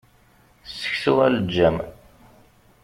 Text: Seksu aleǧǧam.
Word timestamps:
Seksu 0.79 1.13
aleǧǧam. 1.25 1.77